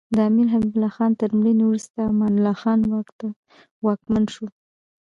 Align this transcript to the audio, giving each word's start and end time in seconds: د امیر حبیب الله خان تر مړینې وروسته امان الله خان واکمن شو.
د 0.15 0.17
امیر 0.29 0.47
حبیب 0.53 0.73
الله 0.75 0.91
خان 0.95 1.11
تر 1.19 1.29
مړینې 1.37 1.63
وروسته 1.65 1.99
امان 2.09 2.33
الله 2.35 2.55
خان 2.61 2.79
واکمن 3.85 4.23
شو. 4.33 4.45